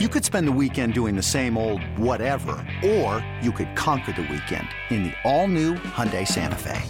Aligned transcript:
You 0.00 0.08
could 0.08 0.24
spend 0.24 0.48
the 0.48 0.52
weekend 0.60 0.92
doing 0.92 1.14
the 1.14 1.22
same 1.22 1.56
old 1.56 1.80
whatever, 1.96 2.56
or 2.84 3.24
you 3.40 3.52
could 3.52 3.76
conquer 3.76 4.10
the 4.10 4.22
weekend 4.22 4.66
in 4.90 5.04
the 5.04 5.12
all-new 5.22 5.74
Hyundai 5.74 6.26
Santa 6.26 6.56
Fe. 6.56 6.82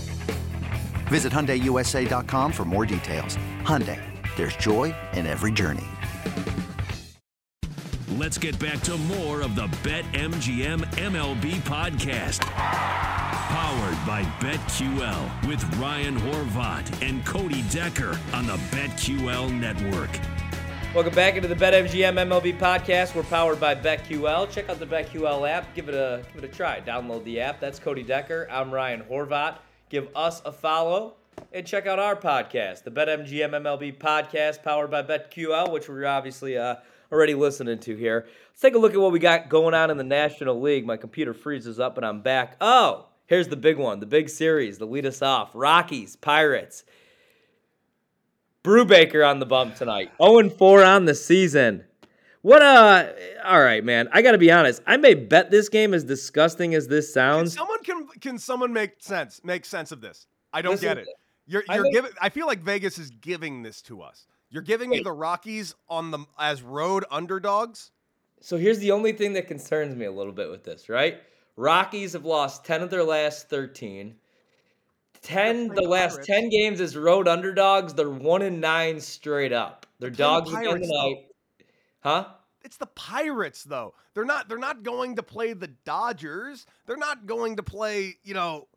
Visit 1.09 1.30
HyundaiUSA.com 1.30 2.51
for 2.51 2.64
more 2.64 2.87
details. 2.87 3.37
Hyundai, 3.61 4.01
there's 4.37 4.56
joy 4.56 4.95
in 5.12 5.27
every 5.27 5.53
journey. 5.53 5.85
Let's 8.17 8.38
get 8.38 8.58
back 8.58 8.80
to 8.85 8.96
more 8.96 9.42
of 9.42 9.54
the 9.54 9.66
Bet 9.82 10.06
MGM 10.14 10.86
MLB 10.94 11.56
podcast. 11.56 12.40
Powered 12.40 14.06
by 14.06 14.22
BetQL 14.40 15.46
with 15.46 15.62
Ryan 15.76 16.16
Horvath 16.20 17.06
and 17.06 17.23
Cody 17.27 17.64
Decker 17.70 18.18
on 18.32 18.46
the 18.46 18.56
BetQL 18.73 19.52
network. 19.52 20.09
Welcome 20.95 21.16
back 21.16 21.34
into 21.34 21.48
the 21.48 21.56
BetMGM 21.56 22.15
MLB 22.15 22.56
podcast. 22.56 23.16
We're 23.16 23.24
powered 23.24 23.59
by 23.59 23.74
BetQL. 23.74 24.48
Check 24.48 24.68
out 24.68 24.78
the 24.78 24.87
BetQL 24.87 25.51
app. 25.51 25.74
Give 25.74 25.88
it 25.88 25.95
a 25.96 26.23
give 26.32 26.45
it 26.45 26.48
a 26.48 26.52
try. 26.55 26.80
Download 26.82 27.24
the 27.24 27.41
app. 27.41 27.59
That's 27.59 27.80
Cody 27.80 28.05
Decker. 28.05 28.46
I'm 28.48 28.70
Ryan 28.70 29.02
Horvath. 29.10 29.56
Give 29.88 30.06
us 30.15 30.41
a 30.45 30.52
follow 30.52 31.16
and 31.52 31.66
check 31.66 31.88
out 31.88 31.98
our 31.98 32.15
podcast, 32.15 32.84
the 32.84 32.92
BetMGM 32.92 33.51
MLB 33.51 33.98
podcast, 33.98 34.62
powered 34.62 34.92
by 34.92 35.02
BetQL, 35.02 35.73
which 35.73 35.88
we're 35.88 36.06
obviously 36.06 36.56
uh, 36.56 36.77
already 37.10 37.34
listening 37.34 37.80
to 37.80 37.96
here. 37.96 38.26
Let's 38.51 38.60
take 38.60 38.76
a 38.76 38.79
look 38.79 38.95
at 38.95 39.01
what 39.01 39.10
we 39.10 39.18
got 39.18 39.48
going 39.48 39.74
on 39.74 39.90
in 39.90 39.96
the 39.96 40.04
National 40.04 40.60
League. 40.60 40.87
My 40.87 40.96
computer 40.96 41.34
freezes 41.34 41.80
up 41.80 41.96
and 41.96 42.06
I'm 42.06 42.20
back. 42.20 42.56
Oh, 42.60 43.06
here's 43.26 43.48
the 43.48 43.56
big 43.56 43.79
one, 43.79 43.98
the 43.98 44.06
big 44.06 44.29
series, 44.29 44.79
the 44.79 44.87
lead 44.87 45.06
us 45.06 45.23
off. 45.23 45.51
Rockies, 45.54 46.15
Pirates. 46.15 46.84
Brubaker 48.74 49.28
on 49.28 49.38
the 49.41 49.46
bump 49.46 49.77
tonight. 49.77 50.10
0 50.20 50.48
4 50.48 50.82
on 50.82 51.04
the 51.04 51.14
season. 51.14 51.84
What 52.41 52.62
uh 52.62 53.12
all 53.45 53.60
right, 53.60 53.84
man. 53.84 54.09
I 54.12 54.23
gotta 54.23 54.38
be 54.38 54.50
honest. 54.50 54.82
I 54.87 54.96
may 54.96 55.12
bet 55.14 55.50
this 55.50 55.68
game 55.68 55.92
as 55.95 56.02
disgusting 56.04 56.74
as 56.74 56.88
this 56.88 57.12
sounds. 57.12 57.54
Can 57.57 57.66
sounds. 57.66 57.82
someone 57.85 58.09
can 58.10 58.20
can 58.20 58.38
someone 58.38 58.73
make 58.73 58.95
sense 59.01 59.40
make 59.45 59.66
sense 59.66 59.92
of 59.92 60.01
this? 60.01 60.26
I 60.52 60.62
don't 60.62 60.73
This 60.73 60.80
get 60.80 60.98
is- 60.98 61.09
it. 61.09 61.15
You're 61.46 61.62
I 61.68 61.74
you're 61.76 61.85
think- 61.85 61.95
giving. 61.95 62.10
I 62.23 62.30
feel 62.30 62.46
like 62.46 62.60
Vegas 62.60 62.98
is 62.98 63.10
giving 63.10 63.62
this 63.62 63.82
to 63.82 64.01
us. 64.01 64.27
You're 64.48 64.62
giving 64.62 64.89
me 64.89 65.01
the 65.01 65.12
Rockies 65.12 65.75
on 65.91 66.11
the 66.11 66.20
as 66.39 66.62
road 66.62 67.05
underdogs. 67.11 67.91
So 68.41 68.57
here's 68.57 68.79
the 68.79 68.92
only 68.92 69.12
thing 69.12 69.35
that 69.35 69.47
concerns 69.47 69.95
me 69.95 70.07
a 70.07 70.12
little 70.12 70.33
bit 70.33 70.51
with 70.51 70.65
this, 70.65 70.89
right? 70.89 71.20
Rockies 71.57 72.15
have 72.15 72.25
lost 72.25 72.65
10 72.65 72.83
of 72.83 72.89
their 72.91 73.05
last 73.05 73.48
13. 73.51 74.15
10 75.25 75.69
the 75.69 75.83
last 75.83 76.14
Pirates. 76.14 76.27
10 76.27 76.48
games 76.50 76.80
as 76.80 76.97
road 76.97 77.27
underdogs. 77.27 77.94
They're 77.94 78.11
1 78.11 78.42
and 78.42 78.61
9 78.61 79.00
straight 79.00 79.53
up. 79.53 79.86
They're 79.98 80.11
playing 80.11 80.33
the 80.34 80.41
dogs 80.41 80.53
again 80.53 80.64
Pirates, 80.64 80.89
though. 80.89 81.08
tonight. 81.08 81.27
Huh? 82.00 82.27
It's 82.62 82.77
the 82.77 82.86
Pirates 82.86 83.64
though. 83.64 83.95
They're 84.14 84.25
not. 84.25 84.48
They're 84.48 84.58
not 84.58 84.83
going 84.83 85.17
to 85.17 85.22
play 85.22 85.52
the 85.52 85.69
Dodgers. 85.84 86.67
They're 86.86 86.97
not 86.97 87.27
going 87.27 87.56
to 87.56 87.62
play. 87.62 88.17
You 88.22 88.34
know. 88.34 88.69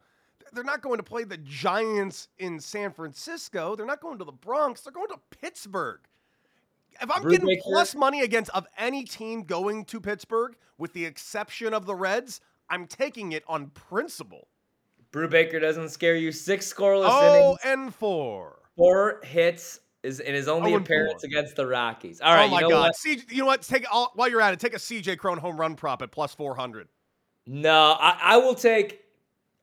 They're 0.54 0.64
not 0.64 0.82
going 0.82 0.98
to 0.98 1.04
play 1.04 1.26
the 1.26 1.38
Giants 1.38 2.30
in 2.40 2.62
San 2.62 2.94
Francisco. 2.94 3.76
They're 3.76 3.86
not 3.86 4.00
going 4.00 4.18
to 4.18 4.24
the 4.24 4.32
Bronx. 4.32 4.80
They're 4.80 4.94
going 4.94 5.10
to 5.10 5.20
Pittsburgh. 5.42 6.00
If 7.02 7.12
I'm 7.12 7.28
getting 7.28 7.60
plus 7.62 7.94
money 7.94 8.22
against 8.22 8.50
of 8.52 8.66
any 8.78 9.04
team 9.04 9.44
going 9.44 9.84
to 9.86 10.00
Pittsburgh, 10.00 10.56
with 10.78 10.94
the 10.94 11.06
exception 11.06 11.74
of 11.74 11.86
the 11.86 11.96
Reds, 11.96 12.40
I'm 12.70 12.88
taking 12.88 13.34
it 13.34 13.44
on 13.48 13.68
principle. 13.72 14.48
Brubaker 15.12 15.60
doesn't 15.62 15.90
scare 15.90 16.16
you. 16.16 16.32
Six 16.32 16.72
scoreless 16.72 17.08
Oh, 17.10 17.36
innings, 17.36 17.60
and 17.66 17.96
four. 17.96 18.60
four 18.76 19.22
hits 19.24 19.80
is 20.04 20.20
in 20.20 20.34
his 20.34 20.48
only 20.48 20.74
Oh, 20.74 20.78
appearance 20.78 21.22
four. 21.22 21.28
against 21.28 21.56
the 21.56 21.66
Rockies. 21.66 22.22
All 22.22 22.34
right, 22.34 22.46
oh 22.46 22.50
my 22.50 22.60
you 22.62 22.70
know 22.70 22.76
God! 22.76 22.82
what? 22.88 22.96
CJ, 22.96 23.32
you 23.32 23.40
know 23.40 23.46
what? 23.48 23.62
Take 23.62 23.86
all, 23.92 24.12
while 24.16 24.30
you're 24.30 24.42
at 24.42 24.54
it. 24.54 24.60
Take 24.60 24.74
a 24.74 24.80
CJ 24.80 25.18
Cron 25.18 25.38
home 25.40 25.60
run 25.60 25.76
prop 25.76 26.02
at 26.02 26.12
plus 26.12 26.34
four 26.36 26.56
hundred. 26.56 26.88
No, 27.46 27.96
I, 28.00 28.18
I 28.22 28.38
will 28.38 28.56
take. 28.56 29.02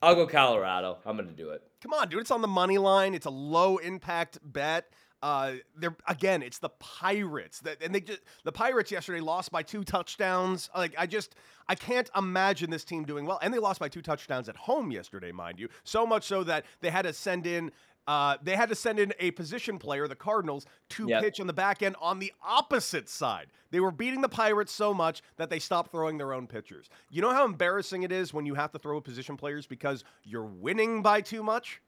I'll 0.03 0.14
go 0.14 0.27
Colorado. 0.27 0.98
I'm 1.06 1.17
gonna 1.17 1.31
do 1.31 1.51
it. 1.51 1.62
Come 1.83 1.92
on, 1.92 2.08
dude. 2.08 2.20
It's 2.20 2.30
on 2.30 2.42
the 2.42 2.48
money 2.48 2.79
line. 2.79 3.14
It's 3.14 3.27
a 3.27 3.30
low 3.30 3.77
impact 3.79 4.39
bet. 4.42 4.86
Uh, 5.24 5.55
they're 5.79 5.96
again, 6.07 6.42
it's 6.42 6.58
the 6.58 6.68
Pirates 6.68 7.61
that, 7.61 7.83
and 7.83 7.95
they 7.95 8.01
just 8.02 8.20
the 8.45 8.52
Pirates 8.52 8.90
yesterday 8.90 9.20
lost 9.20 9.51
by 9.51 9.62
two 9.62 9.83
touchdowns. 9.83 10.68
Like 10.77 10.95
I 10.98 11.07
just, 11.07 11.35
I 11.67 11.74
can't 11.74 12.11
imagine 12.14 12.68
this 12.68 12.85
team 12.85 13.05
doing 13.07 13.24
well, 13.24 13.39
and 13.40 13.52
they 13.55 13.58
lost 13.58 13.80
by 13.80 13.89
two 13.89 14.02
touchdowns 14.02 14.51
at 14.51 14.57
home 14.57 14.90
yesterday, 14.90 15.33
mind 15.33 15.58
you. 15.58 15.70
So 15.83 16.07
much 16.07 16.24
so 16.24 16.45
that 16.45 16.67
they 16.83 16.90
had 16.90 17.02
to 17.07 17.14
send 17.14 17.46
in, 17.46 17.73
uh, 18.07 18.36
they 18.42 18.55
had 18.55 18.68
to 18.68 18.74
send 18.74 18.98
in 18.98 19.14
a 19.18 19.30
position 19.30 19.79
player, 19.79 20.07
the 20.07 20.14
Cardinals, 20.14 20.67
to 20.90 21.08
Yep. 21.08 21.23
pitch 21.23 21.41
on 21.41 21.46
the 21.46 21.55
back 21.55 21.83
end 21.83 21.96
on 22.02 22.18
the 22.18 22.30
opposite 22.42 23.08
side. 23.08 23.46
They 23.70 23.80
were 23.80 23.91
beating 23.92 24.20
the 24.20 24.29
Pirates 24.29 24.73
so 24.73 24.92
much 24.92 25.23
that 25.36 25.48
they 25.48 25.58
stopped 25.58 25.91
throwing 25.91 26.18
their 26.18 26.35
own 26.35 26.46
pitchers. 26.46 26.91
You 27.08 27.23
know 27.23 27.33
how 27.33 27.46
embarrassing 27.46 28.02
it 28.02 28.12
is 28.12 28.35
when 28.35 28.45
you 28.45 28.55
have 28.56 28.73
to 28.73 28.79
throw 28.79 29.01
position 29.01 29.39
players 29.39 29.67
because 29.67 30.05
you're 30.23 30.45
winning 30.45 31.01
by 31.01 31.23
too 31.23 31.42
much. 31.42 31.80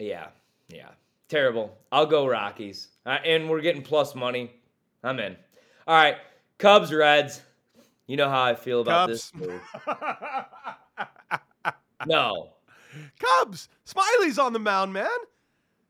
Yeah, 0.00 0.30
yeah, 0.66 0.88
terrible. 1.32 1.76
I'll 1.90 2.06
go 2.06 2.26
Rockies, 2.26 2.88
uh, 3.06 3.18
and 3.24 3.48
we're 3.48 3.62
getting 3.62 3.82
plus 3.82 4.14
money. 4.14 4.52
I'm 5.02 5.18
in. 5.18 5.34
All 5.86 5.96
right, 5.96 6.16
Cubs, 6.58 6.92
Reds. 6.92 7.40
You 8.06 8.18
know 8.18 8.28
how 8.28 8.42
I 8.42 8.54
feel 8.54 8.82
about 8.82 9.08
Cubs. 9.08 9.32
this. 9.32 9.48
move. 9.48 9.62
No, 12.06 12.50
Cubs, 13.18 13.68
Smyly's 13.84 14.38
on 14.38 14.52
the 14.52 14.58
mound, 14.58 14.92
man. 14.92 15.08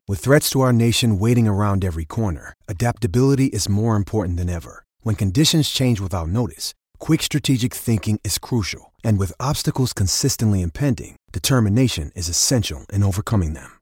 With 0.06 0.20
threats 0.20 0.50
to 0.50 0.60
our 0.60 0.72
nation 0.72 1.18
waiting 1.18 1.48
around 1.48 1.84
every 1.84 2.04
corner, 2.04 2.54
adaptability 2.68 3.46
is 3.46 3.68
more 3.68 3.96
important 3.96 4.36
than 4.36 4.48
ever. 4.50 4.84
When 5.00 5.16
conditions 5.16 5.70
change 5.70 6.00
without 6.00 6.28
notice, 6.28 6.74
quick 6.98 7.22
strategic 7.22 7.74
thinking 7.74 8.20
is 8.22 8.38
crucial. 8.38 8.92
And 9.02 9.18
with 9.18 9.32
obstacles 9.40 9.92
consistently 9.92 10.60
impending, 10.60 11.16
determination 11.32 12.12
is 12.14 12.28
essential 12.28 12.84
in 12.92 13.02
overcoming 13.02 13.54
them. 13.54 13.81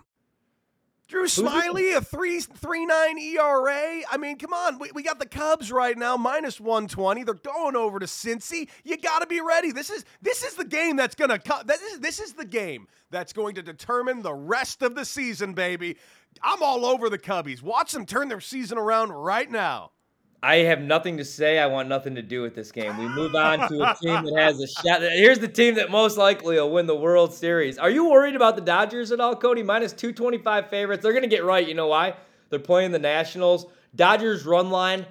Drew 1.27 1.45
Smyly, 1.45 1.95
a 1.95 2.01
three 2.01 2.39
three 2.39 2.85
nine 2.85 3.17
ERA. 3.17 4.01
I 4.09 4.17
mean, 4.17 4.37
come 4.37 4.53
on, 4.53 4.79
we, 4.79 4.91
we 4.93 5.03
got 5.03 5.19
the 5.19 5.25
Cubs 5.25 5.71
right 5.71 5.97
now, 5.97 6.17
minus 6.17 6.59
one 6.59 6.87
twenty. 6.87 7.23
They're 7.23 7.33
going 7.35 7.75
over 7.75 7.99
to 7.99 8.05
Cincy. 8.05 8.69
You 8.83 8.97
got 8.97 9.19
to 9.19 9.27
be 9.27 9.41
ready. 9.41 9.71
This 9.71 9.89
is 9.89 10.05
this 10.21 10.43
is 10.43 10.55
the 10.55 10.65
game 10.65 10.95
that's 10.95 11.15
gonna 11.15 11.39
cut. 11.39 11.67
This 11.67 11.81
is 11.81 11.99
this 11.99 12.19
is 12.19 12.33
the 12.33 12.45
game 12.45 12.87
that's 13.09 13.33
going 13.33 13.55
to 13.55 13.61
determine 13.61 14.21
the 14.21 14.33
rest 14.33 14.81
of 14.81 14.95
the 14.95 15.05
season, 15.05 15.53
baby. 15.53 15.97
I'm 16.41 16.63
all 16.63 16.85
over 16.85 17.09
the 17.09 17.19
Cubbies. 17.19 17.61
Watch 17.61 17.91
them 17.91 18.05
turn 18.05 18.29
their 18.29 18.41
season 18.41 18.77
around 18.77 19.11
right 19.11 19.49
now. 19.49 19.91
I 20.43 20.57
have 20.57 20.81
nothing 20.81 21.17
to 21.17 21.25
say. 21.25 21.59
I 21.59 21.67
want 21.67 21.87
nothing 21.87 22.15
to 22.15 22.23
do 22.23 22.41
with 22.41 22.55
this 22.55 22.71
game. 22.71 22.97
We 22.97 23.07
move 23.07 23.35
on 23.35 23.59
to 23.69 23.91
a 23.91 23.95
team 23.95 24.25
that 24.25 24.33
has 24.37 24.59
a 24.59 24.67
shot. 24.67 25.01
Here's 25.01 25.37
the 25.37 25.47
team 25.47 25.75
that 25.75 25.91
most 25.91 26.17
likely 26.17 26.55
will 26.55 26.71
win 26.71 26.87
the 26.87 26.95
World 26.95 27.31
Series. 27.31 27.77
Are 27.77 27.91
you 27.91 28.09
worried 28.09 28.35
about 28.35 28.55
the 28.55 28.61
Dodgers 28.63 29.11
at 29.11 29.19
all, 29.19 29.35
Cody? 29.35 29.61
Minus 29.61 29.93
225 29.93 30.67
favorites. 30.67 31.03
They're 31.03 31.13
going 31.13 31.21
to 31.21 31.29
get 31.29 31.43
right. 31.43 31.67
You 31.67 31.75
know 31.75 31.87
why? 31.87 32.15
They're 32.49 32.59
playing 32.59 32.91
the 32.91 32.99
Nationals. 32.99 33.67
Dodgers 33.95 34.43
run 34.45 34.71
line, 34.71 35.05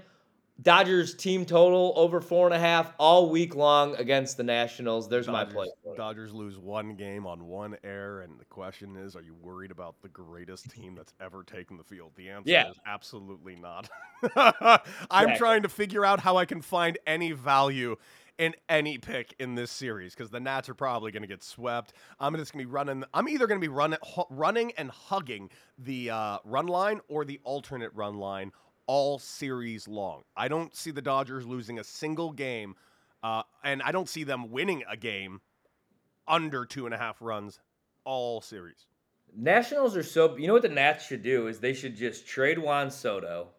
Dodgers 0.63 1.15
team 1.15 1.47
total 1.47 1.93
over 1.97 2.21
four 2.21 2.47
and 2.47 2.55
a 2.55 2.59
half 2.59 2.93
all 2.99 3.31
week 3.31 3.55
long 3.55 3.95
against 3.97 4.37
the 4.37 4.43
Nationals. 4.43 5.09
There's 5.09 5.27
my 5.29 5.45
play. 5.45 5.69
Dodgers 5.97 6.33
lose 6.35 6.59
one 6.59 6.95
game 6.97 7.27
on 7.27 7.45
one 7.47 7.77
air, 7.83 8.21
and 8.21 8.39
the 8.39 8.45
question 8.45 8.97
is, 8.97 9.17
are 9.17 9.23
you 9.23 9.35
worried 9.35 9.71
about 9.71 9.95
the 10.03 10.09
greatest 10.09 10.71
team 10.71 10.95
that's 10.95 11.15
ever 11.21 11.43
taken 11.45 11.77
the 11.77 11.85
field? 11.85 12.13
The 12.17 12.29
answer 12.31 12.51
Yeah. 12.51 12.69
is 12.71 12.79
absolutely 12.85 13.57
not. 13.57 13.89
I'm 14.37 14.81
Exactly. 15.11 15.37
trying 15.39 15.63
to 15.63 15.69
figure 15.69 16.05
out 16.05 16.21
how 16.21 16.37
I 16.37 16.45
can 16.45 16.61
find 16.61 16.99
any 17.07 17.33
value 17.33 17.97
in 18.39 18.55
any 18.69 18.97
pick 18.99 19.35
in 19.39 19.55
this 19.55 19.71
series 19.71 20.15
because 20.15 20.31
the 20.31 20.41
Nats 20.41 20.69
are 20.69 20.75
probably 20.75 21.13
going 21.13 21.23
to 21.23 21.29
get 21.29 21.43
swept. 21.43 21.93
I'm 22.19 22.35
just 22.37 22.53
going 22.53 22.65
to 22.65 22.69
be 22.69 22.73
running. 22.73 23.05
I'm 23.15 23.29
either 23.29 23.47
going 23.47 23.61
to 23.61 23.65
be 23.65 23.69
running, 23.69 23.99
running 24.31 24.73
and 24.79 24.91
hugging 24.91 25.51
the 25.79 26.11
uh, 26.11 26.39
run 26.45 26.67
line 26.67 27.01
or 27.09 27.25
the 27.25 27.39
alternate 27.45 27.93
run 27.95 28.19
line 28.19 28.53
all 28.91 29.21
series 29.21 29.87
long. 29.87 30.25
I 30.37 30.49
don't 30.49 30.75
see 30.75 30.91
the 30.91 31.01
Dodgers 31.01 31.47
losing 31.47 31.79
a 31.79 31.85
single 31.85 32.33
game, 32.33 32.75
uh, 33.23 33.45
and 33.63 33.83
I 33.83 33.93
don't 33.93 34.09
see 34.09 34.25
them 34.25 34.51
winning 34.51 34.83
a 34.91 34.97
game 34.97 35.43
under 36.27 36.65
two 36.65 36.87
and 36.87 36.95
a 36.95 36.99
half 36.99 37.23
runs 37.23 37.61
all 38.05 38.41
series. 38.41 38.87
Nationals 39.33 39.97
are 39.97 40.03
so. 40.03 40.37
You 40.37 40.49
know 40.49 40.55
what 40.55 40.63
the 40.63 40.69
Nats 40.69 41.07
should 41.07 41.23
do 41.23 41.47
is 41.47 41.61
they 41.61 41.73
should 41.73 41.97
just 41.97 42.27
trade 42.27 42.59
Juan 42.59 42.91
Soto 42.91 43.51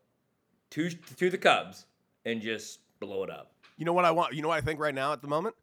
to 0.72 0.90
to 0.90 1.30
the 1.30 1.38
Cubs 1.38 1.86
and 2.26 2.42
just 2.42 2.80
blow 3.00 3.24
it 3.24 3.30
up. 3.30 3.54
You 3.78 3.86
know 3.86 3.94
what 3.94 4.04
I 4.04 4.12
want? 4.12 4.34
You 4.34 4.42
know 4.42 4.50
what 4.50 4.58
I 4.58 4.62
think 4.62 4.82
right 4.82 4.94
now 4.94 5.14
at 5.14 5.22
the 5.22 5.30
moment? 5.30 5.56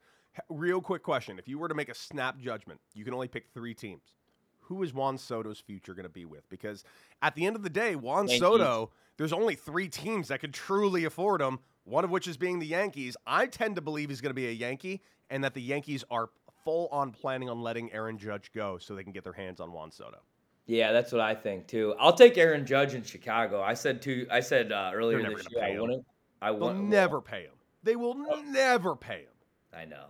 Real 0.49 0.81
quick 0.81 1.03
question: 1.03 1.38
If 1.38 1.47
you 1.47 1.59
were 1.59 1.69
to 1.69 1.75
make 1.75 1.91
a 1.91 1.94
snap 1.94 2.38
judgment, 2.38 2.81
you 2.94 3.05
can 3.05 3.12
only 3.12 3.29
pick 3.29 3.44
three 3.53 3.75
teams. 3.75 4.15
Who 4.69 4.82
is 4.82 4.93
Juan 4.94 5.19
Soto's 5.19 5.59
future 5.61 5.94
going 5.94 6.05
to 6.05 6.09
be 6.11 6.25
with? 6.25 6.49
Because 6.49 6.85
at 7.23 7.35
the 7.35 7.47
end 7.47 7.56
of 7.56 7.62
the 7.62 7.70
day, 7.70 7.97
Juan 7.97 8.26
Yankees. 8.29 8.41
Soto, 8.41 8.91
there's 9.17 9.32
only 9.32 9.55
three 9.55 9.88
teams 9.88 10.29
that 10.29 10.41
could 10.41 10.55
truly 10.55 11.05
afford 11.05 11.41
him. 11.41 11.59
One 11.85 12.05
of 12.05 12.11
which 12.11 12.29
is 12.29 12.37
being 12.37 12.59
the 12.59 12.67
Yankees. 12.67 13.17
I 13.26 13.47
tend 13.47 13.76
to 13.76 13.81
believe 13.82 14.11
he's 14.11 14.20
going 14.20 14.31
to 14.31 14.35
be 14.35 14.49
a 14.49 14.53
Yankee, 14.53 15.00
and 15.31 15.43
that 15.43 15.55
the 15.55 15.62
Yankees 15.62 16.05
are 16.11 16.29
full 16.65 16.88
on 16.93 17.12
planning 17.12 17.49
on 17.49 17.62
letting 17.62 17.91
Aaron 17.93 18.19
Judge 18.19 18.50
go 18.55 18.76
so 18.76 18.94
they 18.94 19.03
can 19.03 19.12
get 19.12 19.25
their 19.25 19.32
hands 19.32 19.59
on 19.59 19.73
Juan 19.73 19.91
Soto. 19.91 20.19
Yeah, 20.67 20.93
that's 20.93 21.12
what 21.12 21.23
I 21.23 21.35
think 21.35 21.67
too. 21.67 21.94
I'll 21.99 22.12
take 22.12 22.37
Aaron 22.37 22.67
Judge 22.67 22.93
in 22.93 23.03
Chicago. 23.03 23.62
I 23.62 23.73
said 23.73 24.03
to 24.03 24.26
I 24.31 24.41
said 24.41 24.70
uh, 24.70 24.91
earlier 24.93 25.23
never 25.23 25.37
this 25.37 25.47
year 25.50 25.61
pay 25.62 25.67
I 25.69 25.70
him. 25.70 25.81
wouldn't. 25.81 26.06
I 26.43 26.53
They'll 26.53 26.75
never 26.75 27.23
pay 27.23 27.44
him. 27.44 27.55
They 27.85 27.97
will 27.97 28.15
never 28.44 28.94
pay 28.94 29.20
him. 29.20 29.32
I 29.75 29.87
know. 29.87 30.05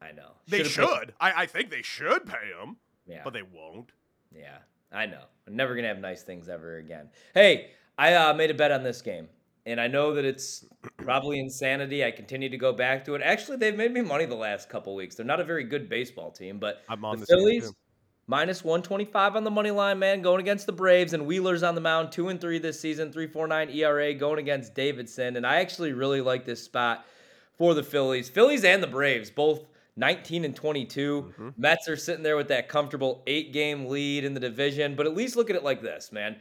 I 0.00 0.12
know. 0.12 0.30
They 0.46 0.62
Should've 0.62 0.72
picked- 0.76 0.98
should. 1.00 1.14
I, 1.20 1.42
I 1.42 1.46
think 1.46 1.68
they 1.70 1.82
should 1.82 2.24
pay 2.24 2.46
him, 2.58 2.76
Yeah. 3.08 3.22
but 3.24 3.32
they 3.32 3.42
won't. 3.42 3.90
Yeah, 4.34 4.58
I 4.92 5.06
know. 5.06 5.22
I'm 5.46 5.56
never 5.56 5.74
gonna 5.74 5.88
have 5.88 5.98
nice 5.98 6.22
things 6.22 6.48
ever 6.48 6.76
again. 6.76 7.08
Hey, 7.34 7.70
I 7.96 8.14
uh, 8.14 8.34
made 8.34 8.50
a 8.50 8.54
bet 8.54 8.70
on 8.70 8.82
this 8.82 9.00
game, 9.02 9.28
and 9.66 9.80
I 9.80 9.86
know 9.86 10.14
that 10.14 10.24
it's 10.24 10.64
probably 10.98 11.40
insanity. 11.40 12.04
I 12.04 12.10
continue 12.10 12.48
to 12.50 12.58
go 12.58 12.72
back 12.72 13.04
to 13.06 13.14
it. 13.14 13.22
Actually, 13.22 13.56
they've 13.56 13.76
made 13.76 13.92
me 13.92 14.02
money 14.02 14.26
the 14.26 14.34
last 14.34 14.68
couple 14.68 14.94
weeks. 14.94 15.14
They're 15.16 15.26
not 15.26 15.40
a 15.40 15.44
very 15.44 15.64
good 15.64 15.88
baseball 15.88 16.30
team, 16.30 16.58
but 16.58 16.82
I'm 16.88 17.04
on 17.04 17.18
the 17.18 17.26
Phillies 17.26 17.72
minus 18.28 18.62
125 18.62 19.34
on 19.34 19.42
the 19.42 19.50
money 19.50 19.72
line, 19.72 19.98
man, 19.98 20.22
going 20.22 20.38
against 20.38 20.66
the 20.66 20.72
Braves, 20.72 21.14
and 21.14 21.26
Wheeler's 21.26 21.64
on 21.64 21.74
the 21.74 21.80
mound, 21.80 22.12
two 22.12 22.28
and 22.28 22.40
three 22.40 22.58
this 22.58 22.78
season, 22.78 23.10
3.49 23.10 23.74
ERA, 23.74 24.14
going 24.14 24.38
against 24.38 24.74
Davidson, 24.74 25.36
and 25.36 25.46
I 25.46 25.60
actually 25.60 25.92
really 25.92 26.20
like 26.20 26.44
this 26.44 26.62
spot 26.62 27.04
for 27.56 27.74
the 27.74 27.82
Phillies. 27.82 28.28
Phillies 28.28 28.62
and 28.62 28.80
the 28.82 28.86
Braves, 28.86 29.30
both 29.30 29.64
19 29.98 30.44
and 30.44 30.54
22. 30.54 31.22
Mm-hmm. 31.22 31.48
Mets 31.56 31.88
are 31.88 31.96
sitting 31.96 32.22
there 32.22 32.36
with 32.36 32.48
that 32.48 32.68
comfortable 32.68 33.22
eight 33.26 33.52
game 33.52 33.86
lead 33.86 34.24
in 34.24 34.32
the 34.32 34.40
division, 34.40 34.94
but 34.94 35.06
at 35.06 35.14
least 35.14 35.36
look 35.36 35.50
at 35.50 35.56
it 35.56 35.64
like 35.64 35.82
this, 35.82 36.12
man. 36.12 36.36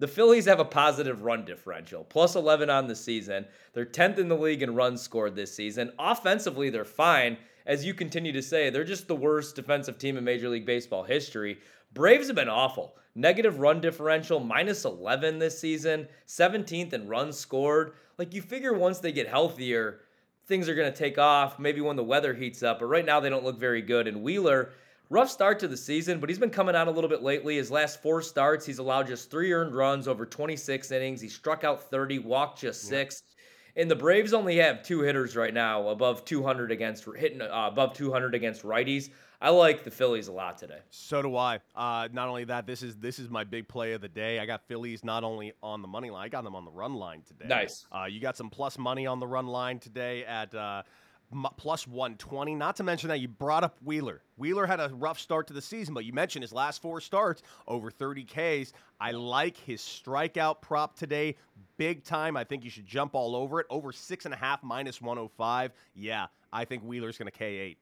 The 0.00 0.08
Phillies 0.08 0.46
have 0.46 0.60
a 0.60 0.64
positive 0.64 1.22
run 1.22 1.44
differential, 1.44 2.04
plus 2.04 2.36
11 2.36 2.70
on 2.70 2.86
the 2.86 2.94
season. 2.94 3.46
They're 3.72 3.84
10th 3.84 4.18
in 4.18 4.28
the 4.28 4.36
league 4.36 4.62
in 4.62 4.74
runs 4.74 5.00
scored 5.00 5.34
this 5.34 5.54
season. 5.54 5.92
Offensively, 5.98 6.70
they're 6.70 6.84
fine. 6.84 7.36
As 7.66 7.84
you 7.84 7.94
continue 7.94 8.32
to 8.32 8.42
say, 8.42 8.70
they're 8.70 8.84
just 8.84 9.08
the 9.08 9.16
worst 9.16 9.56
defensive 9.56 9.98
team 9.98 10.16
in 10.16 10.24
Major 10.24 10.48
League 10.48 10.66
Baseball 10.66 11.02
history. 11.02 11.58
Braves 11.94 12.28
have 12.28 12.36
been 12.36 12.48
awful. 12.48 12.96
Negative 13.14 13.58
run 13.58 13.80
differential, 13.80 14.38
minus 14.38 14.84
11 14.84 15.38
this 15.38 15.58
season, 15.58 16.06
17th 16.26 16.92
in 16.92 17.08
runs 17.08 17.36
scored. 17.36 17.94
Like, 18.18 18.34
you 18.34 18.42
figure 18.42 18.74
once 18.74 19.00
they 19.00 19.10
get 19.10 19.28
healthier, 19.28 20.00
things 20.48 20.68
are 20.68 20.74
going 20.74 20.90
to 20.90 20.98
take 20.98 21.18
off, 21.18 21.58
maybe 21.58 21.80
when 21.80 21.96
the 21.96 22.02
weather 22.02 22.32
heats 22.34 22.62
up. 22.62 22.80
But 22.80 22.86
right 22.86 23.04
now, 23.04 23.20
they 23.20 23.28
don't 23.28 23.44
look 23.44 23.58
very 23.58 23.82
good. 23.82 24.08
And 24.08 24.22
Wheeler, 24.22 24.72
rough 25.10 25.30
start 25.30 25.58
to 25.60 25.68
the 25.68 25.76
season, 25.76 26.18
but 26.18 26.30
he's 26.30 26.38
been 26.38 26.50
coming 26.50 26.74
on 26.74 26.88
a 26.88 26.90
little 26.90 27.10
bit 27.10 27.22
lately. 27.22 27.56
His 27.56 27.70
last 27.70 28.02
four 28.02 28.22
starts, 28.22 28.64
he's 28.64 28.78
allowed 28.78 29.06
just 29.06 29.30
three 29.30 29.52
earned 29.52 29.76
runs 29.76 30.08
over 30.08 30.24
26 30.24 30.90
innings. 30.90 31.20
He 31.20 31.28
struck 31.28 31.64
out 31.64 31.90
30, 31.90 32.20
walked 32.20 32.60
just 32.60 32.82
six. 32.82 33.22
And 33.78 33.88
the 33.88 33.96
Braves 33.96 34.32
only 34.34 34.56
have 34.56 34.82
two 34.82 35.00
hitters 35.02 35.36
right 35.36 35.54
now 35.54 35.88
above 35.88 36.24
200 36.24 36.72
against 36.72 37.06
hitting 37.16 37.40
uh, 37.40 37.48
above 37.52 37.94
200 37.94 38.34
against 38.34 38.64
righties. 38.64 39.10
I 39.40 39.50
like 39.50 39.84
the 39.84 39.90
Phillies 39.92 40.26
a 40.26 40.32
lot 40.32 40.58
today. 40.58 40.80
So 40.90 41.22
do 41.22 41.36
I. 41.36 41.60
Uh, 41.76 42.08
not 42.12 42.28
only 42.28 42.42
that, 42.44 42.66
this 42.66 42.82
is 42.82 42.96
this 42.96 43.20
is 43.20 43.30
my 43.30 43.44
big 43.44 43.68
play 43.68 43.92
of 43.92 44.00
the 44.00 44.08
day. 44.08 44.40
I 44.40 44.46
got 44.46 44.66
Phillies 44.66 45.04
not 45.04 45.22
only 45.22 45.52
on 45.62 45.80
the 45.80 45.86
money 45.86 46.10
line, 46.10 46.24
I 46.24 46.28
got 46.28 46.42
them 46.42 46.56
on 46.56 46.64
the 46.64 46.72
run 46.72 46.94
line 46.94 47.22
today. 47.22 47.46
Nice. 47.46 47.86
Uh, 47.92 48.06
you 48.06 48.18
got 48.18 48.36
some 48.36 48.50
plus 48.50 48.78
money 48.78 49.06
on 49.06 49.20
the 49.20 49.28
run 49.28 49.46
line 49.46 49.78
today 49.78 50.24
at 50.24 50.52
uh, 50.56 50.82
m- 51.32 51.46
plus 51.56 51.86
120. 51.86 52.56
Not 52.56 52.74
to 52.76 52.82
mention 52.82 53.08
that 53.10 53.20
you 53.20 53.28
brought 53.28 53.62
up 53.62 53.76
Wheeler. 53.84 54.22
Wheeler 54.36 54.66
had 54.66 54.80
a 54.80 54.88
rough 54.92 55.20
start 55.20 55.46
to 55.48 55.52
the 55.52 55.62
season, 55.62 55.94
but 55.94 56.04
you 56.04 56.12
mentioned 56.12 56.42
his 56.42 56.52
last 56.52 56.82
four 56.82 57.00
starts 57.00 57.42
over 57.66 57.92
30 57.92 58.24
Ks. 58.24 58.72
I 59.00 59.12
like 59.12 59.56
his 59.56 59.80
strikeout 59.80 60.60
prop 60.62 60.96
today, 60.96 61.36
big 61.78 62.04
time. 62.04 62.36
I 62.36 62.44
think 62.44 62.62
you 62.64 62.70
should 62.70 62.84
jump 62.86 63.14
all 63.14 63.34
over 63.34 63.60
it. 63.60 63.66
Over 63.70 63.90
six 63.92 64.26
and 64.26 64.34
a 64.34 64.36
half 64.36 64.62
minus 64.62 65.00
105. 65.00 65.72
Yeah, 65.94 66.26
I 66.52 66.66
think 66.66 66.82
Wheeler's 66.82 67.16
going 67.16 67.30
to 67.32 67.38
K8. 67.38 67.76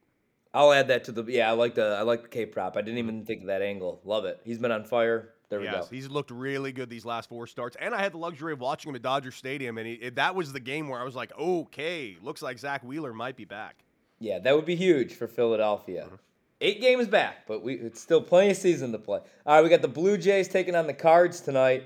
I'll 0.55 0.73
add 0.73 0.89
that 0.89 1.05
to 1.05 1.13
the 1.13 1.25
yeah. 1.25 1.49
I 1.51 1.53
like 1.53 1.75
the 1.75 1.97
I 1.99 2.03
like 2.03 2.23
the 2.23 2.29
K 2.29 2.47
prop. 2.47 2.77
I 2.77 2.81
didn't 2.83 2.99
even 2.99 3.25
think 3.27 3.41
of 3.43 3.47
that 3.49 3.61
angle. 3.63 4.01
Love 4.05 4.25
it. 4.25 4.41
He's 4.45 4.59
been 4.59 4.71
on 4.73 4.85
fire. 4.85 5.31
There 5.49 5.61
we 5.61 5.67
Yes, 5.67 5.89
go. 5.89 5.95
he's 5.95 6.09
looked 6.09 6.31
really 6.31 6.73
good 6.73 6.89
these 6.91 7.05
last 7.05 7.29
four 7.29 7.47
starts, 7.47 7.77
and 7.81 7.95
I 7.95 8.01
had 8.03 8.13
the 8.13 8.19
luxury 8.19 8.53
of 8.53 8.61
watching 8.61 8.89
him 8.89 8.97
at 8.97 9.03
Dodger 9.03 9.31
Stadium, 9.31 9.79
and 9.79 9.87
he, 9.87 9.93
it- 9.95 10.17
that 10.17 10.35
was 10.35 10.53
the 10.53 10.59
game 10.59 10.89
where 10.89 11.01
I 11.01 11.05
was 11.05 11.15
like, 11.15 11.31
okay, 11.39 12.17
looks 12.21 12.43
like 12.43 12.59
Zach 12.59 12.83
Wheeler 12.83 13.13
might 13.13 13.37
be 13.37 13.45
back. 13.45 13.77
Yeah, 14.19 14.41
that 14.41 14.57
would 14.57 14.65
be 14.65 14.75
huge 14.75 15.13
for 15.15 15.29
Philadelphia. 15.29 16.07
Mm-hmm. 16.07 16.15
Eight 16.63 16.81
games 16.81 17.07
back, 17.07 17.47
but 17.47 17.63
we 17.63 17.75
it's 17.75 18.01
still 18.01 18.23
plenty 18.23 18.51
of 18.51 18.57
season 18.57 18.91
to 18.93 18.99
play. 18.99 19.21
All 19.45 19.55
right, 19.57 19.63
we 19.63 19.69
got 19.69 19.83
the 19.83 19.89
Blue 19.89 20.17
Jays 20.17 20.49
taking 20.49 20.75
on 20.75 20.87
the 20.89 20.95
Cards 20.95 21.41
tonight. 21.43 21.85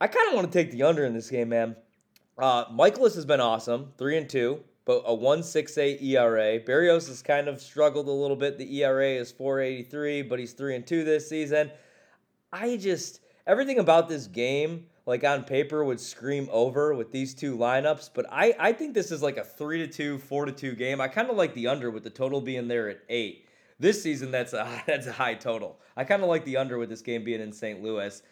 I 0.00 0.06
kind 0.06 0.28
of 0.28 0.34
want 0.34 0.50
to 0.50 0.56
take 0.56 0.70
the 0.70 0.84
under 0.84 1.04
in 1.04 1.12
this 1.12 1.28
game, 1.28 1.48
man. 1.48 1.74
Uh, 2.38 2.66
Mikolas 2.66 3.16
has 3.16 3.26
been 3.26 3.40
awesome, 3.40 3.92
three 3.98 4.16
and 4.16 4.30
two, 4.30 4.60
but 4.84 5.02
a 5.04 5.14
one 5.14 5.42
six 5.42 5.76
eight 5.76 6.00
ERA. 6.00 6.60
Berrios 6.60 7.08
has 7.08 7.20
kind 7.20 7.48
of 7.48 7.60
struggled 7.60 8.06
a 8.06 8.12
little 8.12 8.36
bit. 8.36 8.58
The 8.58 8.82
ERA 8.82 9.10
is 9.10 9.32
four 9.32 9.60
eighty 9.60 9.82
three, 9.82 10.22
but 10.22 10.38
he's 10.38 10.52
three 10.52 10.76
and 10.76 10.86
two 10.86 11.02
this 11.02 11.28
season. 11.28 11.72
I 12.52 12.76
just 12.76 13.20
everything 13.44 13.80
about 13.80 14.08
this 14.08 14.28
game, 14.28 14.86
like 15.04 15.24
on 15.24 15.42
paper, 15.42 15.82
would 15.82 15.98
scream 15.98 16.48
over 16.52 16.94
with 16.94 17.10
these 17.10 17.34
two 17.34 17.56
lineups. 17.56 18.10
But 18.14 18.26
I, 18.30 18.54
I 18.56 18.72
think 18.72 18.94
this 18.94 19.10
is 19.10 19.20
like 19.20 19.36
a 19.36 19.44
three 19.44 19.78
to 19.78 19.88
two, 19.88 20.18
four 20.18 20.44
to 20.44 20.52
two 20.52 20.76
game. 20.76 21.00
I 21.00 21.08
kind 21.08 21.28
of 21.28 21.36
like 21.36 21.54
the 21.54 21.66
under 21.66 21.90
with 21.90 22.04
the 22.04 22.10
total 22.10 22.40
being 22.40 22.68
there 22.68 22.88
at 22.88 23.00
eight. 23.08 23.46
This 23.80 24.00
season, 24.00 24.30
that's 24.30 24.52
a 24.52 24.82
that's 24.86 25.08
a 25.08 25.12
high 25.12 25.34
total. 25.34 25.80
I 25.96 26.04
kind 26.04 26.22
of 26.22 26.28
like 26.28 26.44
the 26.44 26.56
under 26.56 26.78
with 26.78 26.88
this 26.88 27.02
game 27.02 27.24
being 27.24 27.40
in 27.40 27.52
St. 27.52 27.82
Louis. 27.82 28.22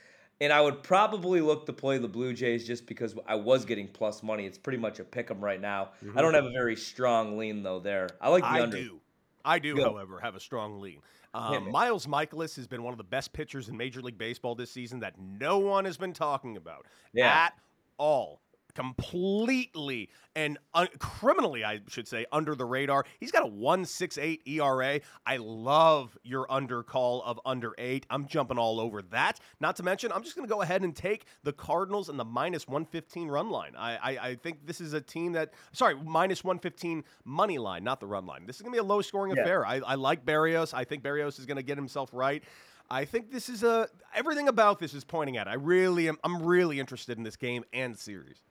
And 0.41 0.53
I 0.53 0.61
would 0.61 0.83
probably 0.83 1.41
look 1.41 1.65
to 1.67 1.73
play 1.73 1.97
the 1.99 2.09
Blue 2.09 2.35
Jays 2.35 2.67
just 2.67 2.87
because 2.87 3.15
I 3.27 3.37
was 3.37 3.65
getting 3.65 3.89
plus 3.89 4.23
money. 4.23 4.45
It's 4.45 4.59
pretty 4.59 4.79
much 4.79 4.99
a 4.99 5.05
pick 5.05 5.31
'em 5.31 5.43
right 5.43 5.61
now. 5.61 5.91
I 6.15 6.21
don't 6.21 6.35
have 6.35 6.45
a 6.45 6.51
very 6.51 6.77
strong 6.77 7.39
lean 7.39 7.63
though 7.63 7.81
there. 7.81 8.09
I 8.21 8.29
like 8.29 8.43
the 8.43 8.49
I 8.49 8.63
under. 8.63 8.77
do. 8.77 9.01
I 9.45 9.59
do, 9.61 9.81
however, 9.81 10.19
have 10.21 10.35
a 10.35 10.41
strong 10.41 10.81
lean. 10.81 11.01
Um, 11.33 11.65
man. 11.65 11.73
Miles 11.73 12.07
Mikolas 12.07 12.57
has 12.57 12.67
been 12.67 12.83
one 12.83 12.93
of 12.93 12.99
the 12.99 13.05
best 13.05 13.33
pitchers 13.33 13.69
in 13.69 13.77
Major 13.77 14.01
League 14.03 14.19
Baseball 14.19 14.55
this 14.55 14.71
season 14.71 15.01
that 15.01 15.15
no 15.19 15.59
one 15.59 15.85
has 15.85 15.97
been 15.97 16.13
talking 16.13 16.57
about 16.57 16.87
Yeah. 17.13 17.27
at 17.29 17.55
all. 17.99 18.41
Completely 18.77 20.11
and 20.35 20.59
un- 20.75 20.89
criminally, 20.99 21.65
I 21.65 21.81
should 21.89 22.07
say, 22.07 22.27
under 22.31 22.55
the 22.55 22.65
radar. 22.65 23.05
He's 23.21 23.31
got 23.33 23.43
a 23.43 23.47
168 23.47 24.43
ERA. 24.47 25.01
I 25.25 25.37
love 25.39 26.17
your 26.23 26.51
under 26.53 26.83
call 26.83 27.23
of 27.23 27.41
under 27.47 27.73
eight. 27.79 28.05
I'm 28.11 28.27
jumping 28.27 28.59
all 28.59 28.79
over 28.81 29.01
that. 29.03 29.41
Not 29.61 29.77
to 29.77 29.83
mention, 29.83 30.13
I'm 30.13 30.23
just 30.23 30.37
going 30.37 30.47
to 30.47 30.53
go 30.53 30.61
ahead 30.63 30.83
and 30.83 30.95
take 30.95 31.25
the 31.43 31.53
Cardinals 31.53 32.09
and 32.09 32.19
the 32.19 32.25
minus 32.25 32.69
115 32.69 33.29
run 33.29 33.49
line. 33.51 33.73
I, 33.79 33.97
I, 33.97 34.11
I 34.29 34.35
think 34.35 34.67
this 34.67 34.81
is 34.81 34.93
a 34.93 35.01
team 35.01 35.33
that, 35.33 35.55
sorry, 35.73 35.95
minus 35.95 36.45
115 36.45 37.03
money 37.25 37.59
line, 37.59 37.83
not 37.85 38.01
the 38.01 38.07
run 38.07 38.27
line. 38.27 38.47
This 38.47 38.57
is 38.57 38.63
going 38.63 38.73
to 38.73 38.77
be 38.77 38.81
a 38.81 38.85
low 38.85 39.01
scoring 39.01 39.35
Yeah. 39.35 39.43
affair. 39.43 39.65
I, 39.65 39.77
I 39.87 39.95
like 39.95 40.25
Berrios. 40.27 40.75
I 40.75 40.85
think 40.85 41.03
Berrios 41.03 41.39
is 41.39 41.47
going 41.47 41.57
to 41.57 41.63
get 41.63 41.79
himself 41.79 42.11
right. 42.13 42.43
I 42.91 43.05
think 43.05 43.33
this 43.33 43.49
is 43.49 43.63
a 43.65 43.89
everything 44.15 44.47
about 44.49 44.79
this 44.79 44.95
is 44.95 45.03
pointing 45.03 45.37
at. 45.39 45.49
I 45.49 45.55
really 45.55 46.09
am. 46.09 46.19
I'm 46.23 46.43
really 46.43 46.79
interested 46.79 47.19
in 47.19 47.25
this 47.25 47.37
game 47.37 47.65
and 47.73 47.99
series. 47.99 48.43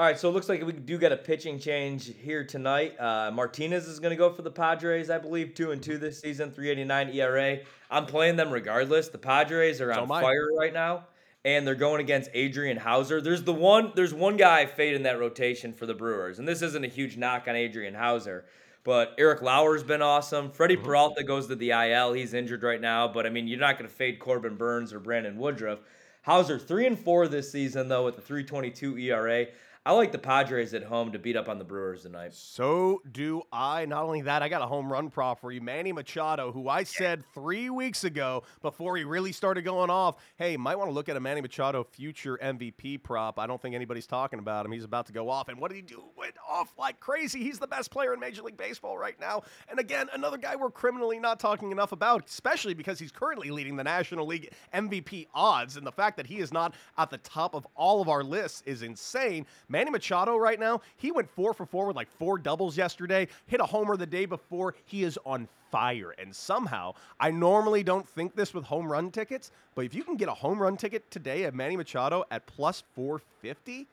All 0.00 0.06
right, 0.06 0.18
so 0.18 0.30
it 0.30 0.32
looks 0.32 0.48
like 0.48 0.64
we 0.64 0.72
do 0.72 0.96
get 0.96 1.12
a 1.12 1.16
pitching 1.18 1.58
change 1.58 2.14
here 2.22 2.42
tonight. 2.42 2.98
Uh, 2.98 3.30
Martinez 3.30 3.86
is 3.86 4.00
going 4.00 4.12
to 4.12 4.16
go 4.16 4.32
for 4.32 4.40
the 4.40 4.50
Padres, 4.50 5.10
I 5.10 5.18
believe, 5.18 5.52
two 5.52 5.72
and 5.72 5.82
two 5.82 5.98
this 5.98 6.18
season, 6.18 6.52
3.89 6.52 7.14
ERA. 7.14 7.58
I'm 7.90 8.06
playing 8.06 8.36
them 8.36 8.50
regardless. 8.50 9.08
The 9.08 9.18
Padres 9.18 9.78
are 9.82 9.92
on 9.92 10.08
fire 10.08 10.48
right 10.58 10.72
now, 10.72 11.04
and 11.44 11.66
they're 11.66 11.74
going 11.74 12.00
against 12.00 12.30
Adrian 12.32 12.78
Houser. 12.78 13.20
There's 13.20 13.42
the 13.42 13.52
one, 13.52 13.92
there's 13.94 14.14
one 14.14 14.38
guy 14.38 14.64
fading 14.64 15.02
that 15.02 15.20
rotation 15.20 15.74
for 15.74 15.84
the 15.84 15.92
Brewers, 15.92 16.38
and 16.38 16.48
this 16.48 16.62
isn't 16.62 16.82
a 16.82 16.88
huge 16.88 17.18
knock 17.18 17.46
on 17.46 17.54
Adrian 17.54 17.92
Houser. 17.92 18.46
But 18.84 19.14
Eric 19.18 19.42
Lauer's 19.42 19.82
been 19.82 20.00
awesome. 20.00 20.50
Freddie 20.50 20.76
Mm-hmm. 20.76 20.86
Peralta 20.86 21.24
goes 21.24 21.46
to 21.48 21.56
the 21.56 21.72
IL. 21.72 22.14
He's 22.14 22.32
injured 22.32 22.62
right 22.62 22.80
now, 22.80 23.06
but 23.06 23.26
I 23.26 23.28
mean, 23.28 23.46
you're 23.46 23.60
not 23.60 23.76
going 23.76 23.90
to 23.90 23.94
fade 23.94 24.18
Corbin 24.18 24.56
Burnes 24.56 24.94
or 24.94 24.98
Brandon 24.98 25.36
Woodruff. 25.36 25.80
Houser 26.22 26.58
three 26.58 26.86
and 26.86 26.98
four 26.98 27.28
this 27.28 27.52
season 27.52 27.88
though 27.88 28.06
with 28.06 28.16
the 28.16 28.22
3.22 28.22 29.02
ERA. 29.02 29.46
I 29.86 29.92
like 29.92 30.12
the 30.12 30.18
Padres 30.18 30.74
at 30.74 30.82
home 30.82 31.10
to 31.12 31.18
beat 31.18 31.36
up 31.36 31.48
on 31.48 31.58
the 31.58 31.64
Brewers 31.64 32.02
tonight. 32.02 32.34
So 32.34 33.00
do 33.12 33.40
I. 33.50 33.86
Not 33.86 34.04
only 34.04 34.20
that, 34.20 34.42
I 34.42 34.50
got 34.50 34.60
a 34.60 34.66
home 34.66 34.92
run 34.92 35.08
prop 35.08 35.40
for 35.40 35.50
you, 35.50 35.62
Manny 35.62 35.90
Machado, 35.90 36.52
who 36.52 36.68
I 36.68 36.82
said 36.82 37.24
three 37.32 37.70
weeks 37.70 38.04
ago 38.04 38.42
before 38.60 38.98
he 38.98 39.04
really 39.04 39.32
started 39.32 39.62
going 39.62 39.88
off. 39.88 40.16
Hey, 40.36 40.58
might 40.58 40.76
want 40.76 40.90
to 40.90 40.92
look 40.92 41.08
at 41.08 41.16
a 41.16 41.20
Manny 41.20 41.40
Machado 41.40 41.82
future 41.82 42.38
MVP 42.42 43.02
prop. 43.02 43.38
I 43.38 43.46
don't 43.46 43.60
think 43.60 43.74
anybody's 43.74 44.06
talking 44.06 44.38
about 44.38 44.66
him. 44.66 44.72
He's 44.72 44.84
about 44.84 45.06
to 45.06 45.14
go 45.14 45.30
off, 45.30 45.48
and 45.48 45.58
what 45.58 45.70
did 45.70 45.76
he 45.76 45.82
do? 45.82 46.04
Went 46.14 46.34
off 46.46 46.74
like 46.78 47.00
crazy. 47.00 47.42
He's 47.42 47.58
the 47.58 47.66
best 47.66 47.90
player 47.90 48.12
in 48.12 48.20
Major 48.20 48.42
League 48.42 48.58
Baseball 48.58 48.98
right 48.98 49.18
now. 49.18 49.44
And 49.70 49.80
again, 49.80 50.10
another 50.12 50.36
guy 50.36 50.56
we're 50.56 50.70
criminally 50.70 51.18
not 51.18 51.40
talking 51.40 51.70
enough 51.70 51.92
about, 51.92 52.28
especially 52.28 52.74
because 52.74 52.98
he's 52.98 53.12
currently 53.12 53.50
leading 53.50 53.76
the 53.76 53.84
National 53.84 54.26
League 54.26 54.52
MVP 54.74 55.28
odds, 55.32 55.78
and 55.78 55.86
the 55.86 55.92
fact 55.92 56.18
that 56.18 56.26
he 56.26 56.40
is 56.40 56.52
not 56.52 56.74
at 56.98 57.08
the 57.08 57.18
top 57.18 57.54
of 57.54 57.66
all 57.74 58.02
of 58.02 58.10
our 58.10 58.22
lists 58.22 58.62
is 58.66 58.82
insane. 58.82 59.46
Manny 59.70 59.90
Machado 59.90 60.36
right 60.36 60.58
now, 60.58 60.82
he 60.96 61.12
went 61.12 61.30
four 61.30 61.54
for 61.54 61.64
four 61.64 61.86
with 61.86 61.96
like 61.96 62.10
four 62.18 62.36
doubles 62.36 62.76
yesterday, 62.76 63.28
hit 63.46 63.60
a 63.60 63.64
homer 63.64 63.96
the 63.96 64.04
day 64.04 64.26
before. 64.26 64.74
He 64.84 65.04
is 65.04 65.18
on 65.24 65.48
fire. 65.70 66.10
And 66.18 66.34
somehow, 66.34 66.94
I 67.20 67.30
normally 67.30 67.84
don't 67.84 68.06
think 68.06 68.34
this 68.34 68.52
with 68.52 68.64
home 68.64 68.90
run 68.90 69.12
tickets, 69.12 69.52
but 69.76 69.84
if 69.84 69.94
you 69.94 70.02
can 70.02 70.16
get 70.16 70.28
a 70.28 70.34
home 70.34 70.58
run 70.58 70.76
ticket 70.76 71.08
today 71.10 71.44
at 71.44 71.54
Manny 71.54 71.76
Machado 71.76 72.24
at 72.32 72.46
plus 72.46 72.82
450, 72.94 73.86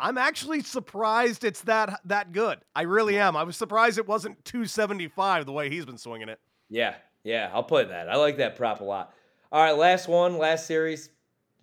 I'm 0.00 0.16
actually 0.16 0.62
surprised 0.62 1.44
it's 1.44 1.60
that 1.62 2.00
that 2.04 2.32
good. 2.32 2.58
I 2.74 2.82
really 2.82 3.18
am. 3.18 3.36
I 3.36 3.42
was 3.42 3.56
surprised 3.56 3.98
it 3.98 4.06
wasn't 4.06 4.42
275 4.44 5.44
the 5.44 5.52
way 5.52 5.68
he's 5.68 5.84
been 5.84 5.98
swinging 5.98 6.28
it. 6.28 6.38
Yeah, 6.70 6.94
yeah, 7.24 7.50
I'll 7.52 7.64
play 7.64 7.84
that. 7.84 8.08
I 8.08 8.16
like 8.16 8.38
that 8.38 8.56
prop 8.56 8.80
a 8.80 8.84
lot. 8.84 9.12
All 9.50 9.62
right, 9.62 9.76
last 9.76 10.08
one, 10.08 10.38
last 10.38 10.66
series 10.66 11.10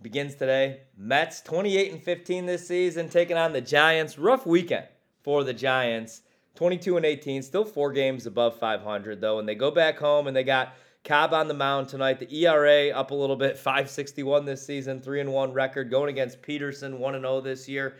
begins 0.02 0.36
today. 0.36 0.82
Mets 0.98 1.42
28 1.42 1.92
and 1.92 2.04
15 2.04 2.46
this 2.46 2.68
season, 2.68 3.10
taking 3.10 3.38
on 3.38 3.54
the 3.54 3.62
Giants. 3.62 4.18
Rough 4.18 4.46
weekend 4.46 4.86
for 5.24 5.44
the 5.44 5.54
Giants. 5.54 6.22
22 6.56 6.98
and 6.98 7.06
18, 7.06 7.42
still 7.42 7.66
four 7.66 7.92
games 7.92 8.26
above 8.26 8.58
500 8.58 9.20
though, 9.20 9.40
and 9.40 9.48
they 9.48 9.56
go 9.56 9.72
back 9.72 9.98
home 9.98 10.28
and 10.28 10.36
they 10.36 10.44
got 10.44 10.74
Cobb 11.04 11.34
on 11.34 11.48
the 11.48 11.54
mound 11.54 11.90
tonight. 11.90 12.20
The 12.20 12.34
ERA 12.34 12.90
up 12.90 13.12
a 13.12 13.16
little 13.16 13.36
bit, 13.36 13.58
561 13.58 14.46
this 14.46 14.66
season, 14.66 15.02
3 15.02 15.22
and 15.22 15.34
1 15.34 15.54
record 15.54 15.92
going 15.92 16.10
against 16.10 16.42
Peterson, 16.42 16.98
1 16.98 17.16
and 17.16 17.24
0 17.24 17.42
this 17.42 17.68
year. 17.68 17.98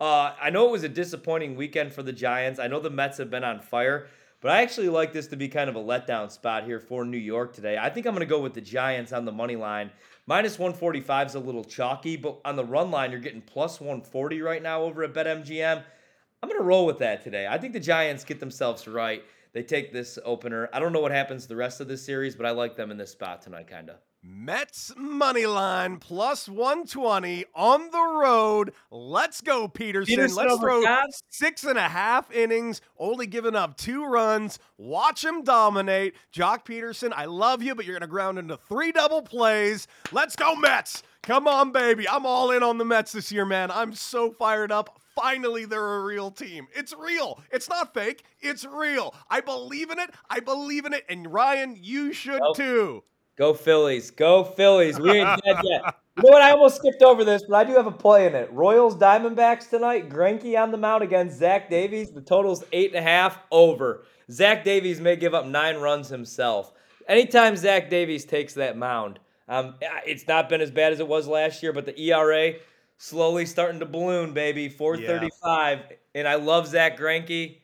Uh, 0.00 0.32
I 0.40 0.50
know 0.50 0.66
it 0.66 0.72
was 0.72 0.84
a 0.84 0.88
disappointing 0.88 1.56
weekend 1.56 1.92
for 1.92 2.02
the 2.02 2.12
Giants. 2.12 2.60
I 2.60 2.66
know 2.66 2.80
the 2.80 2.90
Mets 2.90 3.18
have 3.18 3.30
been 3.30 3.44
on 3.44 3.60
fire, 3.60 4.06
but 4.40 4.52
I 4.52 4.62
actually 4.62 4.88
like 4.88 5.12
this 5.12 5.26
to 5.28 5.36
be 5.36 5.48
kind 5.48 5.68
of 5.68 5.76
a 5.76 5.82
letdown 5.82 6.30
spot 6.30 6.64
here 6.64 6.80
for 6.80 7.04
New 7.04 7.16
York 7.18 7.54
today. 7.54 7.76
I 7.76 7.90
think 7.90 8.06
I'm 8.06 8.14
going 8.14 8.26
to 8.26 8.30
go 8.30 8.40
with 8.40 8.54
the 8.54 8.60
Giants 8.60 9.12
on 9.12 9.24
the 9.24 9.32
money 9.32 9.56
line. 9.56 9.90
Minus 10.28 10.58
145 10.58 11.28
is 11.28 11.34
a 11.36 11.40
little 11.40 11.62
chalky, 11.62 12.16
but 12.16 12.40
on 12.44 12.56
the 12.56 12.64
run 12.64 12.90
line, 12.90 13.12
you're 13.12 13.20
getting 13.20 13.40
plus 13.40 13.80
140 13.80 14.42
right 14.42 14.60
now 14.60 14.82
over 14.82 15.04
at 15.04 15.14
BetMGM. 15.14 15.84
I'm 16.42 16.48
going 16.48 16.60
to 16.60 16.64
roll 16.64 16.84
with 16.84 16.98
that 16.98 17.22
today. 17.22 17.46
I 17.48 17.58
think 17.58 17.72
the 17.72 17.80
Giants 17.80 18.24
get 18.24 18.40
themselves 18.40 18.88
right. 18.88 19.22
They 19.56 19.62
take 19.62 19.90
this 19.90 20.18
opener. 20.22 20.68
I 20.70 20.80
don't 20.80 20.92
know 20.92 21.00
what 21.00 21.12
happens 21.12 21.46
the 21.46 21.56
rest 21.56 21.80
of 21.80 21.88
the 21.88 21.96
series, 21.96 22.36
but 22.36 22.44
I 22.44 22.50
like 22.50 22.76
them 22.76 22.90
in 22.90 22.98
this 22.98 23.12
spot 23.12 23.40
tonight, 23.40 23.68
kind 23.68 23.88
of. 23.88 23.96
Mets 24.22 24.92
money 24.98 25.46
line 25.46 25.96
plus 25.96 26.46
120 26.46 27.46
on 27.54 27.90
the 27.90 28.20
road. 28.22 28.74
Let's 28.90 29.40
go, 29.40 29.66
Peterson. 29.66 30.14
Peterson 30.14 30.36
Let's 30.36 30.52
over 30.52 30.60
throw 30.60 30.82
Cobb? 30.82 31.08
six 31.30 31.64
and 31.64 31.78
a 31.78 31.88
half 31.88 32.30
innings, 32.30 32.82
only 32.98 33.26
giving 33.26 33.56
up 33.56 33.78
two 33.78 34.04
runs. 34.04 34.58
Watch 34.76 35.24
him 35.24 35.42
dominate. 35.42 36.16
Joc 36.34 36.66
Pederson, 36.66 37.14
I 37.16 37.24
love 37.24 37.62
you, 37.62 37.74
but 37.74 37.86
you're 37.86 37.94
going 37.94 38.02
to 38.02 38.08
ground 38.08 38.38
into 38.38 38.58
three 38.58 38.92
double 38.92 39.22
plays. 39.22 39.88
Let's 40.12 40.36
go, 40.36 40.54
Mets. 40.54 41.02
Come 41.26 41.48
on, 41.48 41.72
baby. 41.72 42.08
I'm 42.08 42.24
all 42.24 42.52
in 42.52 42.62
on 42.62 42.78
the 42.78 42.84
Mets 42.84 43.10
this 43.10 43.32
year, 43.32 43.44
man. 43.44 43.72
I'm 43.72 43.92
so 43.92 44.30
fired 44.30 44.70
up. 44.70 45.00
Finally, 45.16 45.64
they're 45.64 45.96
a 45.96 46.04
real 46.04 46.30
team. 46.30 46.68
It's 46.72 46.94
real. 46.96 47.40
It's 47.50 47.68
not 47.68 47.92
fake. 47.92 48.22
It's 48.38 48.64
real. 48.64 49.12
I 49.28 49.40
believe 49.40 49.90
in 49.90 49.98
it. 49.98 50.10
I 50.30 50.38
believe 50.38 50.84
in 50.84 50.92
it. 50.92 51.04
And 51.08 51.32
Ryan, 51.32 51.76
you 51.80 52.12
should 52.12 52.40
too. 52.54 53.02
Go 53.36 53.54
Phillies. 53.54 54.12
Go 54.12 54.44
Phillies. 54.44 55.00
We 55.00 55.18
ain't 55.18 55.42
dead 55.44 55.56
yet. 55.64 55.96
You 56.16 56.22
know 56.22 56.30
what? 56.30 56.42
I 56.42 56.52
almost 56.52 56.76
skipped 56.76 57.02
over 57.02 57.24
this, 57.24 57.42
but 57.48 57.56
I 57.56 57.64
do 57.64 57.72
have 57.72 57.88
a 57.88 57.92
play 57.92 58.28
in 58.28 58.36
it. 58.36 58.52
Royals 58.52 58.94
Diamondbacks 58.96 59.68
tonight. 59.68 60.08
Greinke 60.08 60.56
on 60.62 60.70
the 60.70 60.78
mound 60.78 61.02
against 61.02 61.38
Zach 61.38 61.68
Davies. 61.68 62.12
The 62.12 62.20
total's 62.20 62.62
eight 62.72 62.94
and 62.94 63.04
a 63.04 63.08
half 63.10 63.40
over. 63.50 64.04
Zach 64.30 64.62
Davies 64.62 65.00
may 65.00 65.16
give 65.16 65.34
up 65.34 65.44
nine 65.44 65.78
runs 65.78 66.08
himself. 66.08 66.72
Anytime 67.08 67.56
Zach 67.56 67.90
Davies 67.90 68.24
takes 68.24 68.54
that 68.54 68.76
mound, 68.76 69.18
um, 69.48 69.74
it's 70.06 70.26
not 70.26 70.48
been 70.48 70.60
as 70.60 70.70
bad 70.70 70.92
as 70.92 71.00
it 71.00 71.08
was 71.08 71.26
last 71.26 71.62
year, 71.62 71.72
but 71.72 71.86
the 71.86 71.98
ERA 72.00 72.54
slowly 72.98 73.46
starting 73.46 73.80
to 73.80 73.86
balloon, 73.86 74.32
baby. 74.32 74.68
435. 74.68 75.92
And 76.14 76.26
I 76.26 76.36
love 76.36 76.66
Zach 76.66 76.98
Greinke, 76.98 77.58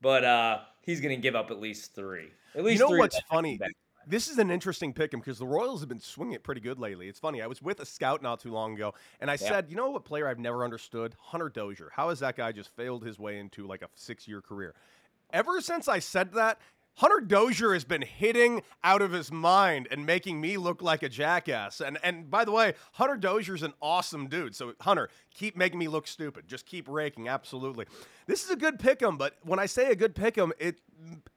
but 0.00 0.24
uh, 0.24 0.60
he's 0.82 1.00
going 1.00 1.14
to 1.14 1.20
give 1.20 1.36
up 1.36 1.50
at 1.50 1.60
least 1.60 1.94
three. 1.94 2.28
At 2.54 2.64
least 2.64 2.80
You 2.80 2.86
know 2.86 2.90
three 2.90 3.00
what's 3.00 3.20
funny? 3.30 3.58
This 4.06 4.28
is 4.28 4.38
an 4.38 4.50
interesting 4.50 4.94
pick 4.94 5.12
him 5.12 5.20
because 5.20 5.38
the 5.38 5.46
Royals 5.46 5.80
have 5.80 5.88
been 5.90 6.00
swinging 6.00 6.32
it 6.32 6.42
pretty 6.42 6.62
good 6.62 6.78
lately. 6.78 7.08
It's 7.08 7.18
funny. 7.18 7.42
I 7.42 7.46
was 7.46 7.60
with 7.60 7.80
a 7.80 7.84
scout 7.84 8.22
not 8.22 8.40
too 8.40 8.50
long 8.50 8.74
ago, 8.74 8.94
and 9.20 9.30
I 9.30 9.36
said, 9.36 9.66
you 9.68 9.76
know 9.76 9.90
what 9.90 10.06
player 10.06 10.26
I've 10.26 10.38
never 10.38 10.64
understood? 10.64 11.14
Hunter 11.20 11.50
Dozier. 11.50 11.90
How 11.94 12.08
has 12.08 12.20
that 12.20 12.34
guy 12.34 12.52
just 12.52 12.74
failed 12.74 13.04
his 13.04 13.18
way 13.18 13.38
into 13.38 13.66
like 13.66 13.82
a 13.82 13.88
six-year 13.94 14.40
career? 14.40 14.74
Ever 15.30 15.60
since 15.60 15.88
I 15.88 15.98
said 15.98 16.32
that, 16.32 16.58
Hunter 16.98 17.20
Dozier 17.20 17.74
has 17.74 17.84
been 17.84 18.02
hitting 18.02 18.60
out 18.82 19.02
of 19.02 19.12
his 19.12 19.30
mind 19.30 19.86
and 19.92 20.04
making 20.04 20.40
me 20.40 20.56
look 20.56 20.82
like 20.82 21.04
a 21.04 21.08
jackass. 21.08 21.80
And 21.80 21.96
and 22.02 22.28
by 22.28 22.44
the 22.44 22.50
way, 22.50 22.74
Hunter 22.94 23.16
Dozier's 23.16 23.62
an 23.62 23.72
awesome 23.80 24.26
dude. 24.26 24.56
So 24.56 24.74
Hunter, 24.80 25.08
keep 25.32 25.56
making 25.56 25.78
me 25.78 25.86
look 25.86 26.08
stupid. 26.08 26.48
Just 26.48 26.66
keep 26.66 26.88
raking. 26.88 27.28
Absolutely. 27.28 27.86
This 28.26 28.42
is 28.42 28.50
a 28.50 28.56
good 28.56 28.80
pick 28.80 29.00
'em, 29.00 29.16
but 29.16 29.36
when 29.44 29.60
I 29.60 29.66
say 29.66 29.92
a 29.92 29.94
good 29.94 30.16
pick 30.16 30.36
'em, 30.36 30.52
it 30.58 30.80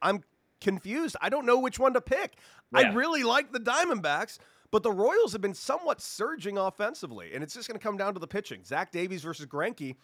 I'm 0.01 0.24
confused. 0.62 1.15
I 1.22 1.30
don't 1.30 1.46
know 1.46 1.60
which 1.60 1.77
one 1.77 1.94
to 1.94 2.01
pick. 2.01 2.38
I 2.74 2.91
really 2.94 3.22
like 3.24 3.51
the 3.51 3.60
Diamondbacks, 3.60 4.39
but 4.72 4.82
the 4.82 4.91
Royals 4.91 5.32
have 5.34 5.41
been 5.41 5.53
somewhat 5.53 6.01
surging 6.01 6.58
offensively, 6.58 7.34
and 7.34 7.44
it's 7.44 7.53
just 7.53 7.68
going 7.68 7.77
to 7.80 7.84
come 7.84 7.98
down 7.98 8.15
to 8.15 8.20
the 8.20 8.27
pitching. 8.27 8.63
Zach 8.63 8.91
Davies 8.91 9.22
versus 9.22 9.46
Greinke. 9.46 9.96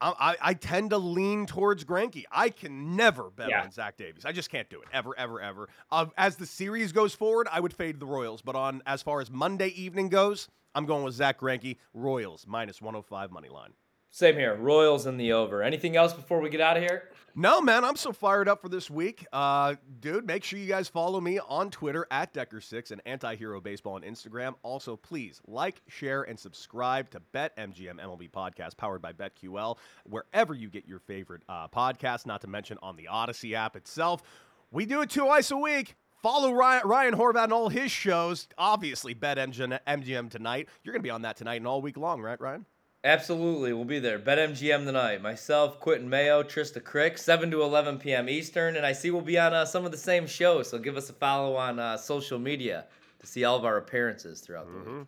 I, 0.00 0.36
I, 0.42 0.54
tend 0.54 0.90
to 0.90 0.98
lean 0.98 1.46
towards 1.46 1.84
Greinke. 1.84 2.24
I 2.32 2.48
can 2.48 2.96
never 2.96 3.30
bet 3.30 3.50
Yeah. 3.50 3.62
on 3.62 3.70
Zach 3.70 3.96
Davies. 3.96 4.24
I 4.24 4.32
just 4.32 4.50
can't 4.50 4.68
do 4.68 4.80
it 4.82 4.88
ever, 4.92 5.16
ever, 5.16 5.40
ever. 5.40 5.68
Uh, 5.92 6.06
as 6.18 6.34
the 6.36 6.46
series 6.46 6.90
goes 6.90 7.14
forward, 7.14 7.46
I 7.52 7.60
would 7.60 7.72
fade 7.72 8.00
the 8.00 8.06
Royals, 8.06 8.42
but 8.42 8.56
on 8.56 8.82
as 8.84 9.00
far 9.00 9.20
as 9.20 9.30
Monday 9.30 9.68
evening 9.68 10.08
goes, 10.08 10.48
I'm 10.74 10.86
going 10.86 11.04
with 11.04 11.14
Zach 11.14 11.38
Greinke. 11.38 11.76
Royals 11.94 12.46
minus 12.48 12.80
105 12.82 13.30
money 13.30 13.48
line. 13.48 13.74
Same 14.14 14.34
here. 14.34 14.54
Royals 14.54 15.06
in 15.06 15.16
the 15.16 15.32
over. 15.32 15.62
Anything 15.62 15.96
else 15.96 16.12
before 16.12 16.40
we 16.42 16.50
get 16.50 16.60
out 16.60 16.76
of 16.76 16.82
here? 16.82 17.08
No, 17.34 17.62
man, 17.62 17.82
I'm 17.82 17.96
so 17.96 18.12
fired 18.12 18.46
up 18.46 18.60
for 18.60 18.68
this 18.68 18.90
week. 18.90 19.26
Uh, 19.32 19.76
dude, 20.00 20.26
make 20.26 20.44
sure 20.44 20.58
you 20.58 20.66
guys 20.66 20.86
follow 20.86 21.18
me 21.18 21.38
on 21.48 21.70
Twitter 21.70 22.06
at 22.10 22.34
Decker6 22.34 22.90
and 22.90 23.00
Anti-Hero 23.06 23.58
Baseball 23.62 23.94
on 23.94 24.02
Instagram. 24.02 24.52
Also, 24.62 24.96
please 24.96 25.40
like, 25.46 25.80
share, 25.88 26.24
and 26.24 26.38
subscribe 26.38 27.08
to 27.12 27.20
Bet 27.20 27.56
MGM 27.56 27.98
MLB 27.98 28.30
Podcast 28.30 28.76
powered 28.76 29.00
by 29.00 29.14
BetQL, 29.14 29.78
wherever 30.04 30.52
you 30.52 30.68
get 30.68 30.86
your 30.86 30.98
favorite 30.98 31.42
uh, 31.48 31.68
podcast, 31.68 32.26
not 32.26 32.42
to 32.42 32.48
mention 32.48 32.76
on 32.82 32.96
the 32.96 33.08
Audacy 33.10 33.54
app 33.54 33.76
itself. 33.76 34.22
We 34.70 34.84
do 34.84 35.00
it 35.00 35.08
twice 35.08 35.50
a 35.50 35.56
week. 35.56 35.96
Follow 36.22 36.52
Ryan, 36.52 36.86
Ryan 36.86 37.14
Horvath 37.14 37.44
and 37.44 37.52
all 37.54 37.70
his 37.70 37.90
shows. 37.90 38.46
Obviously, 38.58 39.14
Bet 39.14 39.38
MGM 39.38 40.30
tonight. 40.30 40.68
You're 40.84 40.92
going 40.92 41.00
to 41.02 41.06
be 41.06 41.10
on 41.10 41.22
that 41.22 41.38
tonight 41.38 41.56
and 41.56 41.66
all 41.66 41.80
week 41.80 41.96
long, 41.96 42.20
right, 42.20 42.38
Ryan? 42.38 42.66
Absolutely. 43.04 43.72
We'll 43.72 43.84
be 43.84 43.98
there. 43.98 44.18
BetMGM 44.18 44.84
tonight. 44.84 45.20
Myself, 45.20 45.80
Quentin 45.80 46.08
Mayo, 46.08 46.44
Trista 46.44 46.82
Crick, 46.82 47.18
7 47.18 47.50
to 47.50 47.62
11 47.62 47.98
p.m. 47.98 48.28
Eastern. 48.28 48.76
And 48.76 48.86
I 48.86 48.92
see 48.92 49.10
we'll 49.10 49.22
be 49.22 49.38
on 49.38 49.52
uh, 49.52 49.64
some 49.64 49.84
of 49.84 49.90
the 49.90 49.98
same 49.98 50.26
shows. 50.26 50.70
So 50.70 50.78
give 50.78 50.96
us 50.96 51.10
a 51.10 51.12
follow 51.12 51.56
on 51.56 51.80
uh, 51.80 51.96
social 51.96 52.38
media 52.38 52.84
to 53.18 53.26
see 53.26 53.44
all 53.44 53.56
of 53.56 53.64
our 53.64 53.78
appearances 53.78 54.40
throughout 54.40 54.66
the 54.66 54.78
week. 54.90 55.06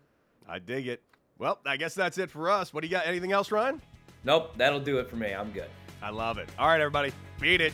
I 0.48 0.58
dig 0.58 0.88
it. 0.88 1.02
Well, 1.38 1.58
I 1.64 1.76
guess 1.76 1.94
that's 1.94 2.18
it 2.18 2.30
for 2.30 2.50
us. 2.50 2.74
What 2.74 2.80
do 2.82 2.88
you 2.88 2.90
got? 2.90 3.06
Anything 3.06 3.32
else, 3.32 3.52
Ryan? 3.52 3.80
Nope, 4.24 4.54
that'll 4.56 4.80
do 4.80 4.98
it 4.98 5.08
for 5.08 5.16
me. 5.16 5.32
I'm 5.32 5.50
good. 5.52 5.68
I 6.02 6.10
love 6.10 6.38
it. 6.38 6.48
All 6.58 6.68
right, 6.68 6.80
everybody, 6.80 7.12
beat 7.40 7.60
it. 7.60 7.72